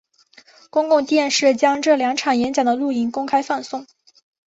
[0.71, 3.85] 公共电视将这两场演讲的录影公开放送。